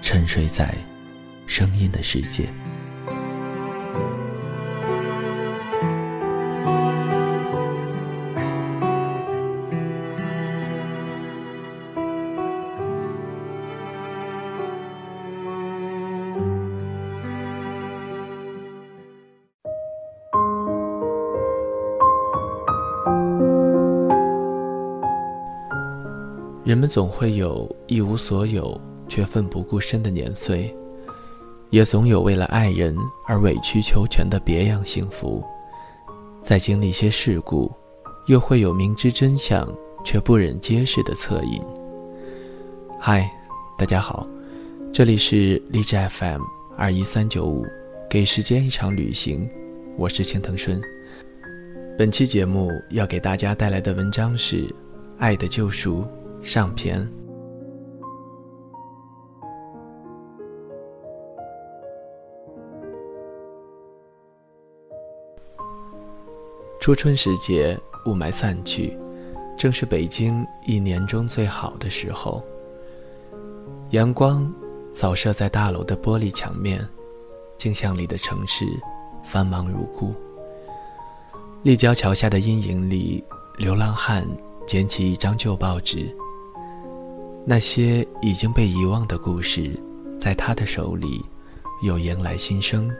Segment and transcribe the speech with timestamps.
[0.00, 0.74] 沉睡在
[1.46, 2.48] 声音的世界。
[26.68, 28.78] 人们总会有一无所有。
[29.08, 30.74] 却奋不顾身的年岁，
[31.70, 35.42] 也总有为了爱人而委曲求全的别样幸福。
[36.40, 37.72] 在经历些事故，
[38.26, 39.68] 又会有明知真相
[40.04, 41.60] 却不忍揭示的恻隐。
[43.00, 43.28] 嗨，
[43.76, 44.26] 大家好，
[44.92, 46.42] 这里是荔枝 FM
[46.76, 47.66] 二一三九五，
[48.08, 49.48] 给时间一场旅行，
[49.96, 50.80] 我是青藤顺。
[51.98, 54.68] 本期节目要给大家带来的文章是
[55.18, 56.04] 《爱的救赎》
[56.44, 57.04] 上篇。
[66.88, 68.98] 初春时节，雾霾散去，
[69.58, 72.42] 正是北京一年中最好的时候。
[73.90, 74.50] 阳光
[74.90, 76.82] 扫射在大楼的玻璃墙面，
[77.58, 78.64] 镜像里的城市
[79.22, 80.14] 繁忙如故。
[81.62, 83.22] 立交桥下的阴影里，
[83.58, 84.26] 流浪汉
[84.66, 86.08] 捡起一张旧报纸。
[87.44, 89.78] 那些已经被遗忘的故事，
[90.18, 91.22] 在他的手里
[91.82, 92.90] 又迎来新生，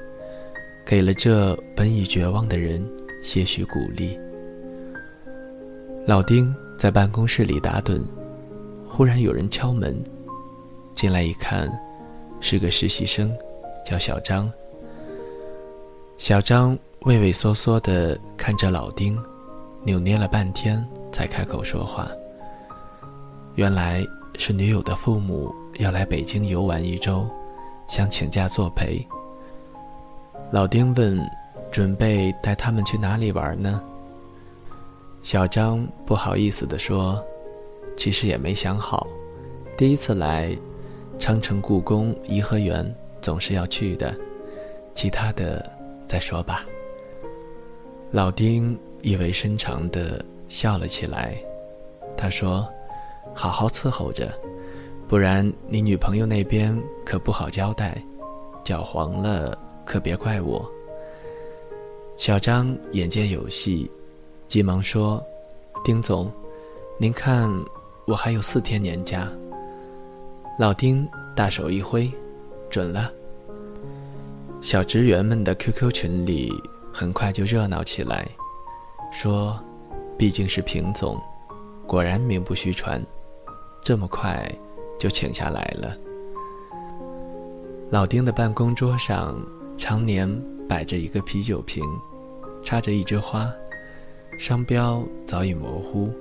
[0.84, 2.86] 给了这本已绝望的人。
[3.22, 4.18] 些许鼓励。
[6.06, 8.02] 老丁在办公室里打盹，
[8.88, 10.02] 忽然有人敲门，
[10.94, 11.70] 进来一看，
[12.40, 13.30] 是个实习生，
[13.84, 14.50] 叫小张。
[16.16, 19.18] 小张畏畏缩缩地看着老丁，
[19.84, 22.08] 扭捏了半天才开口说话。
[23.56, 24.02] 原来
[24.38, 27.28] 是女友的父母要来北京游玩一周，
[27.88, 29.04] 想请假作陪。
[30.50, 31.20] 老丁问。
[31.70, 33.82] 准备带他们去哪里玩呢？
[35.22, 37.22] 小张不好意思地说
[37.96, 39.06] ：“其实也没想好，
[39.76, 40.56] 第一次来，
[41.18, 44.14] 长城、故宫、颐和园总是要去的，
[44.94, 45.70] 其他的
[46.06, 46.64] 再说吧。”
[48.10, 51.36] 老丁意味深长地笑了起来，
[52.16, 52.66] 他说
[53.34, 54.32] ：“好好伺候着，
[55.06, 56.74] 不然你女朋友那边
[57.04, 58.00] 可不好交代，
[58.64, 60.66] 脚黄了可别怪我。”
[62.18, 63.88] 小张眼见有戏，
[64.48, 65.24] 急忙说
[65.84, 66.28] ：“丁总，
[66.98, 67.48] 您看
[68.06, 69.30] 我还有四天年假。”
[70.58, 72.10] 老丁大手一挥
[72.68, 73.12] ：“准了。”
[74.60, 76.52] 小职员们的 QQ 群里
[76.92, 78.28] 很快就热闹起来，
[79.12, 79.56] 说
[80.18, 81.16] ：“毕竟是平总，
[81.86, 83.00] 果然名不虚传，
[83.80, 84.52] 这么快
[84.98, 85.96] 就请下来了。”
[87.90, 89.40] 老丁的办公桌上
[89.76, 90.28] 常年
[90.68, 91.80] 摆着一个啤酒瓶。
[92.62, 93.50] 插着一枝花，
[94.38, 96.12] 商标早已模糊，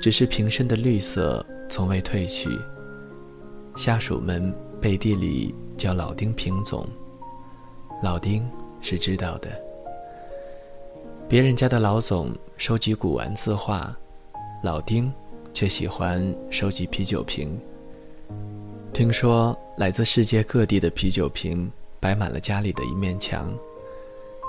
[0.00, 2.48] 只是瓶身的绿色从未褪去。
[3.76, 6.86] 下属们背地里叫老丁瓶总，
[8.02, 8.48] 老丁
[8.80, 9.50] 是知道的。
[11.28, 13.96] 别人家的老总收集古玩字画，
[14.62, 15.12] 老丁
[15.52, 17.58] 却喜欢收集啤酒瓶。
[18.92, 21.68] 听说来自世界各地的啤酒瓶
[21.98, 23.52] 摆满了家里的一面墙。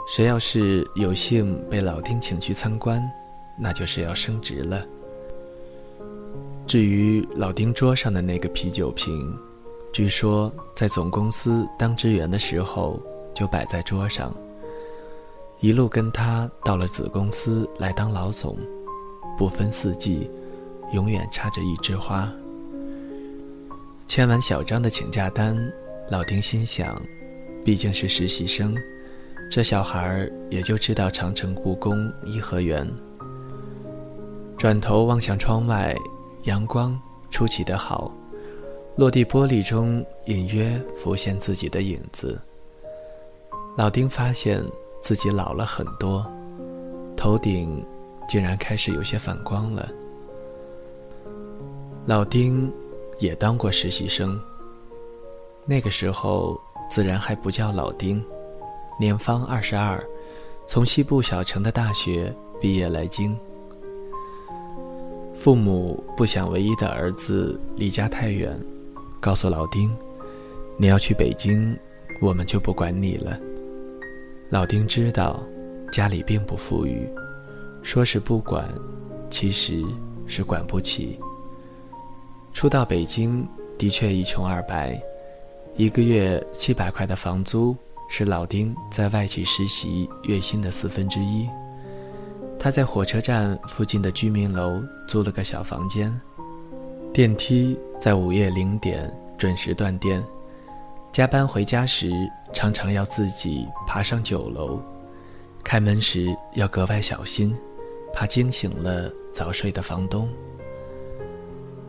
[0.08, 3.04] 谁要是有幸被老丁请去参观，
[3.58, 4.86] 那就是要升职了。
[6.68, 9.36] 至于老丁桌上的那个啤酒瓶，
[9.92, 13.02] 据说在总公司当职员的时候
[13.34, 14.32] 就摆在桌上，
[15.60, 18.56] 一路跟他到了子公司来当老总，
[19.36, 20.30] 不分四季，
[20.94, 22.32] 永远插着一枝花。
[24.08, 25.58] 签完小张的请假单，
[26.10, 27.02] 老丁心想，
[27.64, 28.76] 毕竟是实习生，
[29.50, 32.86] 这小孩也就知道长城、故宫、颐和园。
[34.58, 35.96] 转头望向窗外，
[36.44, 37.00] 阳光
[37.30, 38.12] 出奇的好，
[38.96, 42.40] 落地玻璃中隐约浮现自己的影子。
[43.78, 44.64] 老丁发现
[45.02, 46.26] 自己老了很多，
[47.16, 47.86] 头顶
[48.28, 49.90] 竟然开始有些反光了。
[52.06, 52.72] 老丁
[53.20, 54.40] 也当过实习生，
[55.66, 56.60] 那个时候
[56.90, 58.24] 自然还不叫老丁，
[58.98, 60.02] 年方二十二，
[60.66, 63.38] 从西部小城的大学毕业来京。
[65.34, 68.58] 父母不想唯一的儿子离家太远，
[69.20, 69.94] 告诉老丁
[70.78, 71.78] ：“你要去北京，
[72.22, 73.38] 我们就不管你了。”
[74.50, 75.44] 老丁知道
[75.92, 77.06] 家里并不富裕，
[77.84, 78.74] 说是不管，
[79.30, 79.84] 其实
[80.26, 81.20] 是管不起。
[82.54, 83.46] 初到北京，
[83.78, 84.98] 的确一穷二白，
[85.76, 87.76] 一个月七百块的房租
[88.08, 91.50] 是老丁在外企实习月薪的四分之一。
[92.58, 96.14] 他在火车站附近的居民楼租了个小房间，
[97.14, 100.24] 电梯在午夜零点准时断电。
[101.12, 102.12] 加班回家时，
[102.54, 104.80] 常常要自己爬上九楼，
[105.64, 107.56] 开门时要格外小心，
[108.14, 110.28] 怕惊醒了早睡的房东。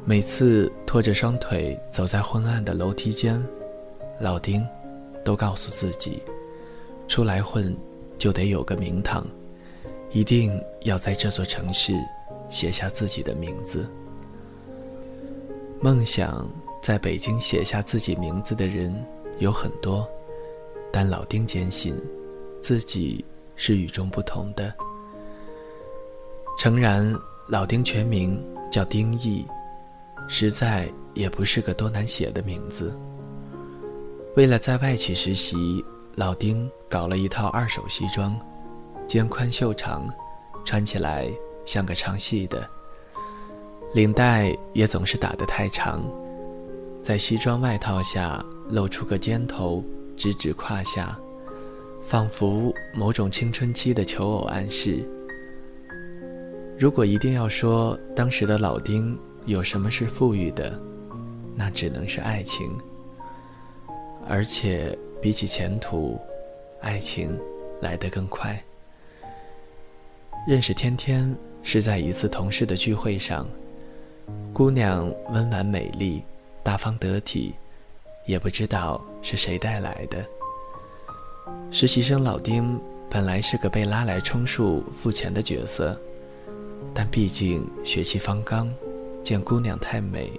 [0.04, 3.42] 每次拖着双腿走在昏暗的楼梯间，
[4.20, 4.64] 老丁
[5.26, 6.22] 都告诉自己，
[7.08, 7.76] 出来混
[8.16, 9.26] 就得有个名堂，
[10.12, 11.92] 一定要在这座城市
[12.48, 13.90] 写下自己的名字。
[15.80, 16.48] 梦想
[16.80, 18.94] 在北京写下自己名字的人。
[19.38, 20.08] 有很多，
[20.90, 21.94] 但老丁坚信，
[22.58, 23.22] 自己
[23.54, 24.72] 是与众不同的。
[26.56, 27.14] 诚然，
[27.48, 29.44] 老丁全名叫丁毅，
[30.26, 32.96] 实在也不是个多难写的名字。
[34.36, 35.82] 为了在外企实习，
[36.14, 38.38] 老丁搞了一套二手西装，
[39.06, 40.06] 肩宽袖长，
[40.62, 41.26] 穿起来
[41.64, 42.68] 像个唱戏的。
[43.94, 46.04] 领带也总是打得太长。
[47.02, 49.82] 在西装外套下露出个肩头，
[50.18, 51.18] 直指胯下，
[52.02, 55.02] 仿佛某种青春期的求偶暗示。
[56.78, 60.78] 如果一定要说当时的老丁有什么是富裕的，
[61.54, 62.70] 那只能是爱情。
[64.28, 66.18] 而且比起前途，
[66.80, 67.38] 爱情
[67.80, 68.62] 来得更快。
[70.46, 73.48] 认识天天是在一次同事的聚会上，
[74.52, 76.22] 姑娘温婉美丽。
[76.62, 77.54] 大方得体，
[78.26, 80.26] 也不知道是谁带来的。
[81.70, 85.96] 实习生老丁本来是个被拉来充数付钱的角色，
[86.92, 88.68] 但毕竟血气方刚，
[89.22, 90.32] 见姑娘太美，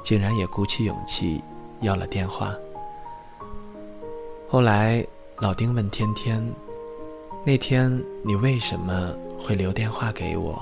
[0.00, 1.42] 竟然也鼓起勇气
[1.80, 2.54] 要了电话。
[4.50, 5.06] 后来
[5.40, 6.42] 老丁问天天
[7.44, 10.58] ：“那天你为什么会留电话给我？”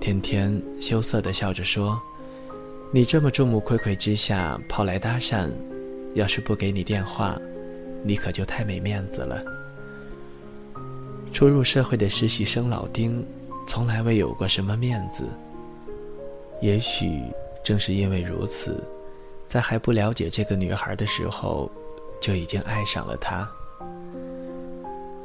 [0.00, 2.00] 天天羞涩地笑着说。
[2.90, 5.50] 你这么众目睽睽之下跑来搭讪，
[6.14, 7.36] 要是不给你电话，
[8.04, 9.42] 你可就太没面子了。
[11.32, 13.26] 初入社会的实习生老丁，
[13.66, 15.24] 从来未有过什么面子。
[16.62, 17.20] 也许
[17.64, 18.82] 正是因为如此，
[19.46, 21.68] 在还不了解这个女孩的时候，
[22.24, 23.46] 就已经爱上了他。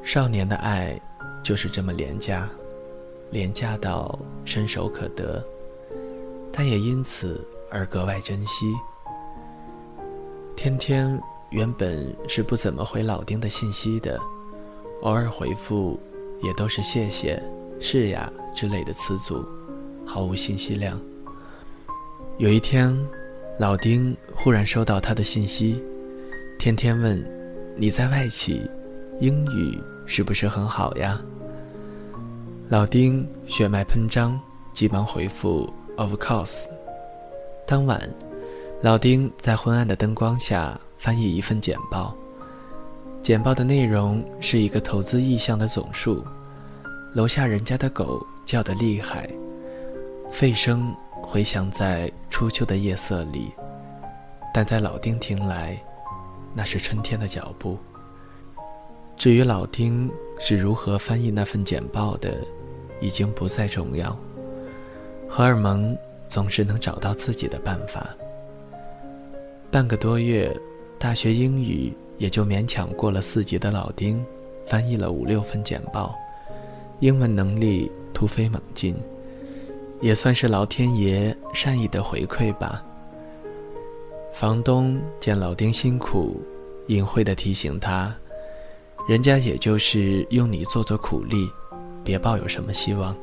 [0.04, 1.00] 少年的爱，
[1.42, 2.50] 就是这么廉价，
[3.32, 5.42] 廉价到伸手可得，
[6.52, 7.42] 但也因此。
[7.72, 8.74] 而格外珍惜。
[10.56, 14.20] 天天原本是不怎么回老丁的信息的，
[15.04, 16.00] 偶尔回复
[16.42, 17.40] 也都是谢谢、
[17.80, 19.46] 是呀之类的词组，
[20.04, 21.00] 毫无信息量。
[22.40, 22.92] 有一天，
[23.60, 25.80] 老丁忽然收到他的信息，
[26.60, 27.26] 天天问
[27.78, 28.70] ：“你在外企，
[29.22, 31.18] 英语是不是很好呀？”
[32.68, 34.38] 老丁血脉喷张，
[34.74, 36.66] 急忙回复：“Of course。”
[37.66, 37.98] 当晚，
[38.82, 42.14] 老丁在昏暗的灯光下翻译一份简报。
[43.22, 46.22] 简报的内容是一个投资意向的总数。
[47.14, 49.30] 楼下人家的狗叫得厉害，
[50.30, 53.50] 吠声回响在初秋的夜色里，
[54.54, 55.82] 但在老丁听来，
[56.60, 57.78] 那是春天的脚步。
[59.16, 62.38] 至于老丁是如何翻译那份简报的，
[63.00, 64.14] 已经不再重要。
[65.30, 65.98] 荷尔蒙。
[66.30, 68.08] 总是能找到自己的办法。
[69.72, 70.56] 半个多月，
[71.00, 74.24] 大学英语也就勉强过了四级的老丁，
[74.64, 76.14] 翻译了五六份简报，
[77.00, 78.96] 英文能力突飞猛进，
[80.02, 82.86] 也算是老天爷善意的回馈吧。
[84.40, 86.40] 房东见老丁辛苦，
[86.88, 88.16] 隐晦地提醒他
[89.06, 91.52] ：“人家也就是用你做做苦力，
[92.06, 93.14] 别抱有什么希望。”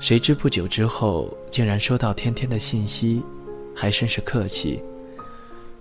[0.00, 3.22] 谁知不久之后，竟然收到天天的信息，
[3.76, 4.82] 还甚是客气。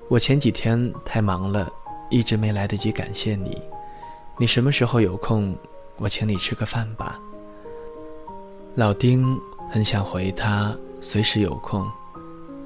[0.09, 1.71] 我前几天太忙了，
[2.09, 3.57] 一直没来得及感谢你。
[4.37, 5.55] 你什么时候有空，
[5.95, 7.17] 我请你吃个饭吧。
[8.75, 9.39] 老丁
[9.71, 11.89] 很想回他随时有空，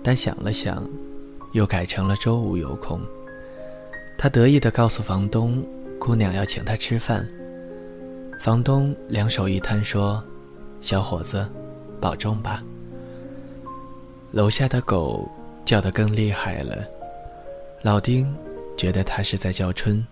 [0.01, 0.83] 但想了想，
[1.57, 3.01] 又改成了周五有空。
[4.17, 5.63] 他得意地告诉房东，
[5.99, 7.27] 姑娘要请他吃饭。
[8.39, 10.23] 房东两手一摊说。
[10.79, 11.49] 小伙子，
[11.99, 12.63] 保重吧。
[14.31, 15.27] 楼下的狗
[15.65, 16.87] 叫得更厉害了。
[17.81, 18.31] 老丁
[18.77, 20.05] 觉得他是在叫春，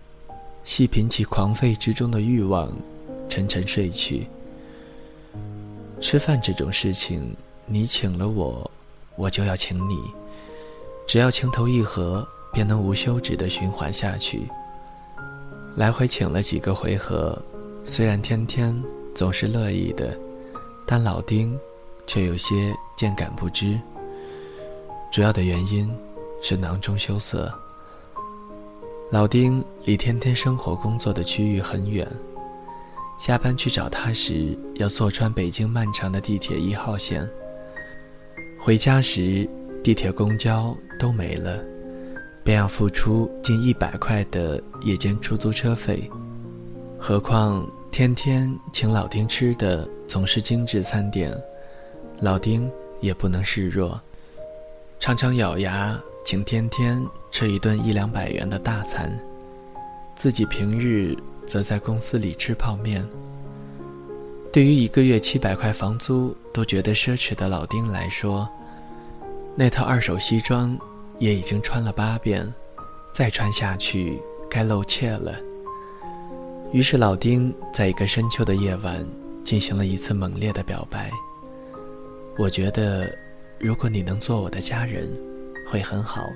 [0.64, 2.68] 细品起狂吠之中的欲望，
[3.28, 4.26] 沉沉睡去。
[6.00, 7.32] 吃饭这种事情，
[7.64, 8.68] 你请了我，
[9.14, 9.96] 我就要请你。
[11.06, 14.48] 只要情投意合，便能无休止的循环下去。
[15.76, 17.40] 来回请了几个回合，
[17.84, 18.82] 虽然天天
[19.14, 20.18] 总是乐意的。
[20.88, 21.58] 但老丁
[22.06, 23.76] 却有些见感不知。
[25.10, 25.92] 主要的原因
[26.40, 27.52] 是囊中羞涩。
[29.10, 32.08] 老丁离天天生活工作的区域很远，
[33.18, 37.28] 下班去找他时要坐穿北京漫长的地铁一号线。
[38.60, 39.48] 回家时
[39.86, 41.62] 地铁、公交都没了，
[42.42, 46.10] 便要付出近一百块的夜间出租车费。
[46.98, 49.88] 何况天天请老丁吃的。
[50.08, 51.32] 总是精致餐点，
[52.20, 52.68] 老丁
[53.00, 54.00] 也不能示弱，
[54.98, 57.00] 常常咬牙请天天
[57.30, 59.16] 吃一顿一两百元的大餐，
[60.16, 61.16] 自己平日
[61.46, 63.06] 则在公司里吃泡面。
[64.52, 68.48] 对于一个月七百块房租都觉得奢侈的老丁来说，
[69.56, 70.78] 那套二手西装
[71.18, 72.46] 也已经穿了八遍，
[73.12, 74.20] 再穿下去
[74.50, 75.34] 该露怯了。
[76.72, 79.04] 于是老丁在一个深秋的夜晚。
[79.46, 81.08] 进行了一次猛烈的表白。
[82.36, 83.08] 我觉得，
[83.60, 85.08] 如果你能做我的家人，
[85.70, 86.26] 会很好。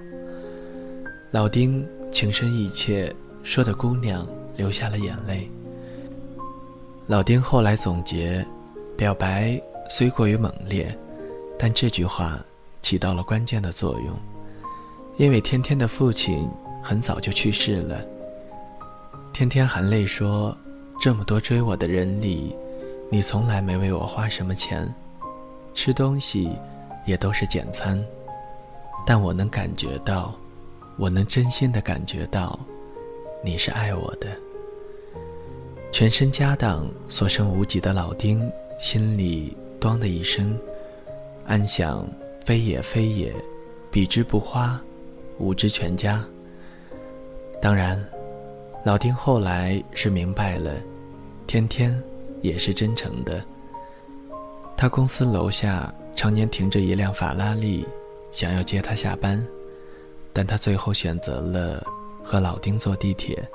[1.33, 3.13] 老丁情深意切，
[3.43, 4.25] 说的姑娘
[4.57, 5.51] 流下了眼泪。
[7.09, 8.47] 老丁后来总结，
[8.97, 10.97] 表白虽过于猛烈，
[11.59, 12.39] 但这句话
[12.91, 14.13] 起到了关键的作用。
[15.17, 16.49] 因为天天的父亲
[16.83, 18.01] 很早就去世了。
[19.33, 20.57] 天天含泪说
[21.01, 22.57] ：“这么多追我的人里。”
[23.13, 24.93] 你从来没为我花什么钱，
[25.73, 26.51] 吃东西
[27.07, 28.01] 也都是简餐，
[29.07, 30.35] 但我能感觉到，
[30.97, 32.59] 我能真心的感觉到，
[33.45, 34.29] 你是爱我的。
[35.93, 40.57] 全身家当所剩无几的老丁心里“咣”的一声，
[41.47, 42.07] 暗想：
[42.51, 43.33] 非也非也，
[43.93, 44.77] 彼之不花，
[45.39, 46.21] 吾之全家。
[47.63, 48.05] 当然，
[48.85, 50.75] 老丁后来是明白了，
[51.47, 51.97] 天天。
[52.43, 53.41] 也是真诚的。
[54.77, 57.87] 他公司楼下常年停着一辆法拉利，
[58.33, 59.47] 想要接他下班，
[60.33, 61.87] 但他最后选择了
[62.25, 63.47] 和老丁坐地铁。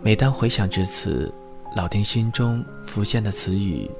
[0.00, 1.30] 每当回想至此，
[1.74, 3.90] 老丁心中浮现的词语，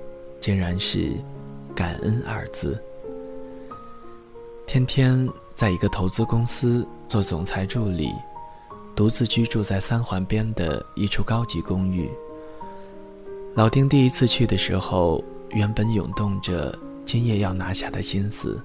[0.40, 1.12] 竟然是
[1.76, 2.82] “感恩”二字。
[4.72, 8.14] 天天在一个投资公司做总裁助理，
[8.94, 12.08] 独自居住在三环边的一处高级公寓。
[13.52, 16.72] 老丁第一次去的时候，原本涌动着
[17.04, 18.62] 今夜要拿下的心思，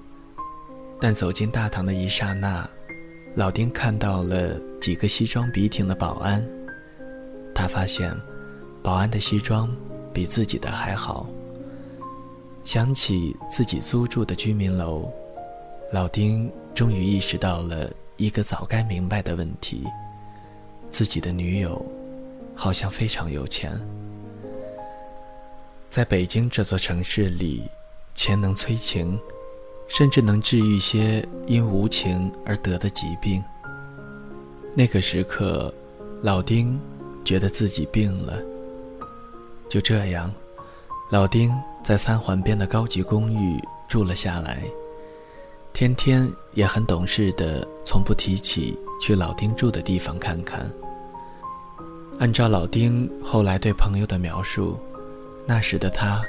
[1.00, 2.64] 但走进大堂的一刹那，
[3.34, 6.40] 老丁看到了几个西装笔挺的保安。
[7.52, 8.16] 他发现，
[8.80, 9.68] 保安的西装
[10.12, 11.26] 比自己的还好。
[12.62, 15.10] 想起自己租住的居民楼，
[15.92, 19.84] 老丁终于意识到了一个早该明白的问题：
[20.90, 21.84] 自己的女友，
[22.56, 23.80] 好像非常有钱。
[25.88, 27.62] 在北京这座城市里，
[28.16, 29.18] 钱能催情，
[29.86, 33.42] 甚至能治愈些因无情而得的疾病。
[34.74, 35.72] 那个时刻，
[36.20, 36.78] 老丁
[37.24, 38.42] 觉得自己病了。
[39.68, 40.32] 就这样，
[41.10, 43.56] 老丁在三环边的高级公寓
[43.88, 44.64] 住了下来。
[45.76, 50.66] 天天也很懂事的，从不提起去老丁住的地方看看。
[52.18, 54.78] 按照老丁后来对朋友的描述。
[55.46, 56.22] 那时的他，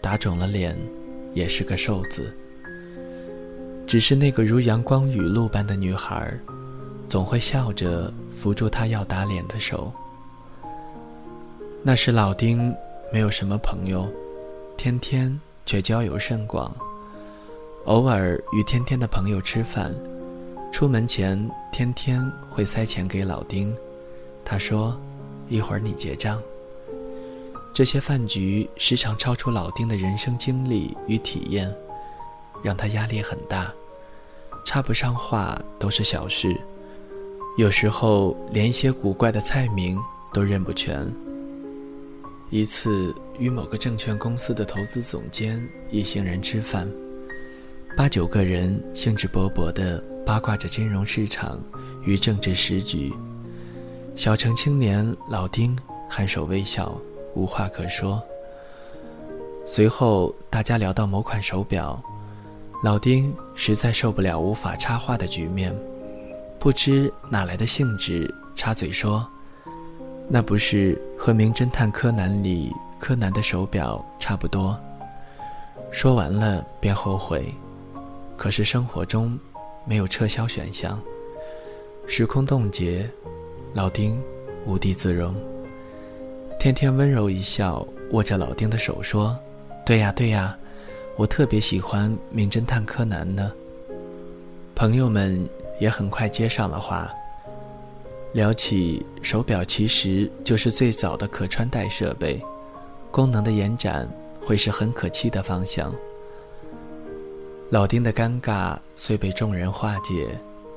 [0.00, 0.74] 打肿了脸，
[1.34, 2.34] 也是个瘦子。
[3.86, 6.32] 只是那个如阳光雨露般的女孩，
[7.06, 9.92] 总会笑着扶住他要打脸的手。
[11.82, 12.74] 那时老丁
[13.12, 14.08] 没有什么朋友，
[14.78, 16.74] 天天却交友甚广，
[17.86, 19.94] 偶尔与天天的朋友吃饭，
[20.72, 21.38] 出门前，
[21.70, 23.76] 天天会塞钱给老丁。
[24.42, 24.98] 他说
[25.50, 26.40] ：“一会儿你结账。”
[27.74, 31.70] 这些饭局时常超出老丁的人生经历与体验，
[32.62, 33.70] 让他压力很大，
[34.64, 36.58] 插不上话都是小事，
[37.58, 39.98] 有时候连一些古怪的菜名
[40.32, 41.06] 都认不全。
[42.48, 45.60] 一次与某个证券公司的投资总监
[45.90, 46.90] 一行人吃饭，
[47.96, 51.60] 八九个人兴致勃勃地八卦着金融市场
[52.02, 53.14] 与政治时局，
[54.16, 55.78] 小城青年老丁
[56.10, 56.92] 颔首微笑。
[57.34, 58.22] 无话可说。
[59.66, 62.00] 随后，大家聊到某款手表，
[62.82, 65.76] 老丁实在受不了无法插话的局面，
[66.60, 69.26] 不知哪来的兴致，插嘴说
[70.30, 74.78] ：“那不是和《名侦探柯南》里柯南的手表差不多？”
[75.90, 77.52] 说完了便后悔，
[78.36, 79.38] 可是生活中
[79.84, 81.00] 没有撤销选项。
[82.06, 83.08] 时空冻结，
[83.72, 84.20] 老丁
[84.66, 85.34] 无地自容。
[86.58, 89.38] 天天温柔一笑，握着老丁的手说
[89.84, 90.56] ：“对呀，对呀，
[91.16, 93.52] 我特别喜欢《名侦探柯南》呢。”
[94.74, 95.48] 朋友们
[95.78, 97.10] 也很快接上了话，
[98.32, 102.40] 聊起手表其实就是最早的可穿戴设备，
[103.10, 104.08] 功能的延展
[104.42, 105.94] 会是很可期的方向。
[107.74, 110.28] 老丁的尴尬虽被众人化解，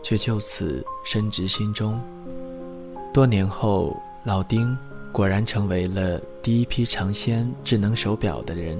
[0.01, 2.01] 却就此深植心中。
[3.13, 4.75] 多年后，老丁。
[5.11, 8.79] 果然成为了第一批尝鲜智能手表的人。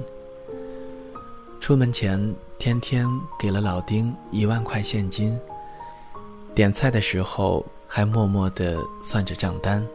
[1.60, 3.06] 出门前，天天
[3.38, 5.38] 给了老丁一万块现金。
[6.56, 9.86] 点菜的时候，还默默地算着账单，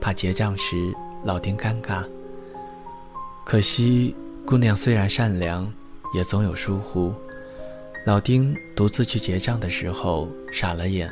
[0.00, 2.02] 怕结账时老丁尴尬。
[3.44, 4.16] 可惜，
[4.46, 5.70] 姑娘虽然善良，
[6.14, 7.12] 也总有疏忽。
[8.06, 11.10] 老丁独自去结账的时候，傻了眼，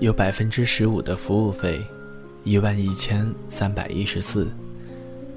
[0.00, 1.80] 有百分之十五的服务费。
[2.42, 4.50] 一万一千三百一十四，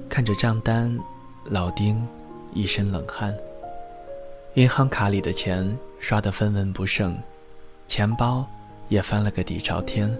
[0.08, 0.98] 看着账单，
[1.44, 2.04] 老丁
[2.52, 3.32] 一身冷汗。
[4.54, 7.16] 银行卡里的钱刷得分文不剩，
[7.86, 8.44] 钱包
[8.88, 10.12] 也翻了个底朝天，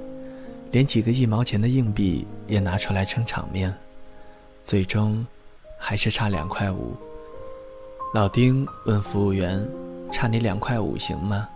[0.71, 3.75] 连几个一毛钱的硬币也拿出来撑场面，
[4.63, 5.27] 最终
[5.77, 6.95] 还是差两块五。
[8.15, 9.61] 老丁问服务员
[10.11, 11.49] ：“差你两块五行吗？”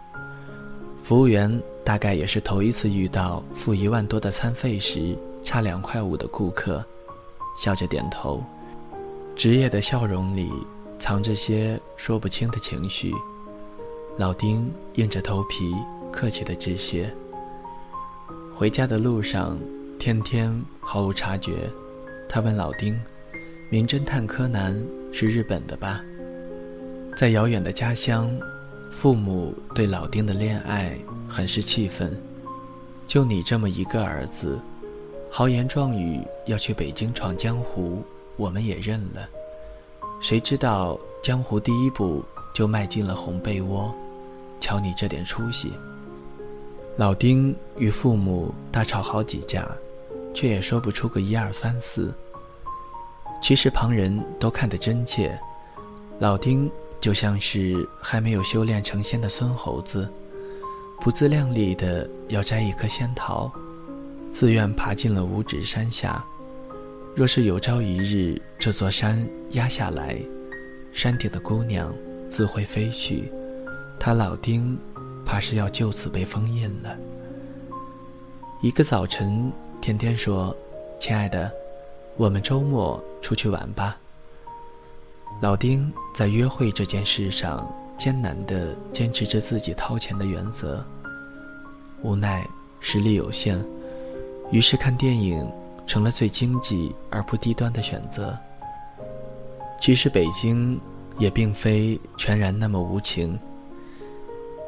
[1.03, 1.61] 服务员。
[1.83, 6.85] 大概也是头一次遇到付一万多的餐费时差两块五的顾客，
[7.59, 8.45] 笑着点头，
[9.35, 10.53] 职业的笑容里
[10.99, 13.13] 藏着些说不清的情绪。
[14.19, 15.75] 老丁硬着头皮
[16.13, 17.13] 客气的致谢。
[18.55, 19.59] 回家的路上，
[19.99, 21.69] 天天毫无察觉，
[22.29, 22.97] 他问老丁
[23.73, 24.81] ：“名侦探柯南
[25.13, 26.05] 是日本的吧？”
[27.21, 28.31] 在遥远的家乡，
[28.91, 30.99] 父母对老丁的恋爱。
[31.29, 32.19] 很是气愤，
[33.07, 34.59] 就你这么一个儿子，
[35.31, 38.03] 豪言壮语要去北京闯江湖，
[38.39, 39.29] 我们也认了。
[40.19, 43.95] 谁知道江湖第一步就迈进了红被窝，
[44.59, 45.75] 瞧你这点出息！
[46.97, 49.69] 老丁与父母大吵好几架，
[50.33, 52.15] 却也说不出个一二三四。
[53.43, 55.39] 其实旁人都看得真切，
[56.19, 56.69] 老丁
[57.01, 60.09] 就像是还没有修炼成仙的孙猴子。
[61.01, 63.51] 不自量力的要摘一颗仙桃，
[64.31, 66.23] 自愿爬进了五指山下。
[67.17, 70.21] 若是有朝一日这座山压下来，
[70.93, 71.91] 山顶的姑娘
[72.29, 73.33] 自会飞去，
[73.99, 74.79] 他老丁
[75.25, 76.95] 怕是要就此被封印了。
[78.63, 80.55] 一个早晨，天天说
[81.01, 81.51] ：“亲爱的，
[82.19, 83.97] 我们周末出去玩吧。”
[85.41, 87.69] 老丁在约会这件事上。
[88.01, 90.83] 艰难地坚持着自己掏钱的原则，
[92.01, 92.49] 无奈
[92.81, 93.63] 实力有限，
[94.51, 95.47] 于是看电影
[95.87, 98.35] 成了最经济而不低端的选择。
[99.79, 100.81] 其实北京
[101.19, 103.39] 也并非全然那么无情，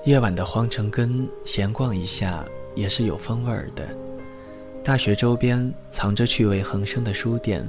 [0.04, 2.44] 夜晚的皇城根闲逛一下
[2.74, 3.88] 也是有风味儿的。
[4.84, 7.66] 大学周边藏着趣味横生的书店，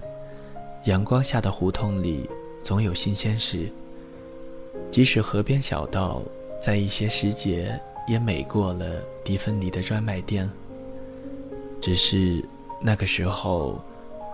[0.88, 2.30] 阳光下的胡同里
[2.64, 3.70] 总有新鲜事。
[4.90, 6.22] 即使河边小道，
[6.62, 8.86] 在一些时节也美过了
[9.24, 10.50] 迪芬尼的专卖店。
[11.82, 12.44] 只是
[12.82, 13.80] 那个时候，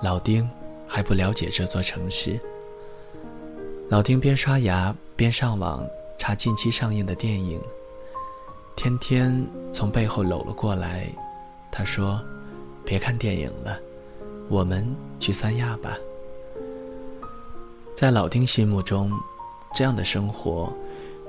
[0.03, 0.47] 老丁
[0.87, 2.39] 还不了解这座城市。
[3.89, 5.85] 老丁边刷牙边上网
[6.17, 7.59] 查近期上映的电影。
[8.75, 11.09] 天天从背后搂了过来，
[11.71, 12.21] 他说
[12.85, 13.77] ：“别看电影了，
[14.47, 14.87] 我们
[15.19, 15.97] 去三亚吧。”
[17.99, 19.11] 在老丁心目中。
[19.75, 20.71] 这样的生活，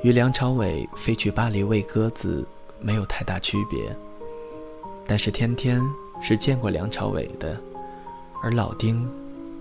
[0.04, 2.46] 与梁朝伟飞去巴黎喂鸽子
[2.78, 3.80] 没有太大区别。
[5.04, 5.80] 但是天天
[6.22, 7.60] 是见过梁朝伟的，
[8.40, 9.04] 而老丁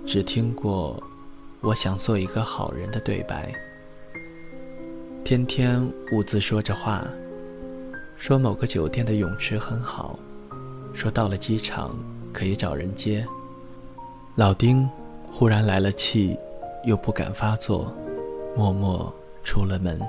[0.05, 1.01] 只听过
[1.61, 3.51] “我想做一个好人”的对白。
[5.25, 7.03] 天天兀自说着话，
[8.17, 10.19] 说某个酒店的泳池很好，
[10.93, 11.97] 说到了机场
[12.31, 13.25] 可以找人接。
[14.35, 14.87] 老丁
[15.27, 16.37] 忽然来了气，
[16.83, 17.93] 又不敢发作，
[18.55, 19.13] 默默
[19.43, 19.99] 出了门。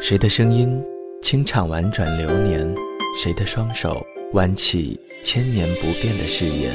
[0.00, 0.84] 谁的声音
[1.22, 2.74] 清唱婉转流年？
[3.22, 6.74] 谁的双手挽起千年不变的誓言？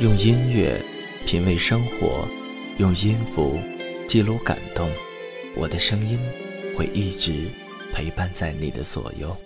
[0.00, 0.80] 用音乐
[1.26, 2.24] 品味生活，
[2.78, 3.58] 用音符
[4.06, 4.88] 记录感动。
[5.56, 6.18] 我的声音
[6.76, 7.48] 会一直
[7.92, 9.36] 陪伴在你的左右。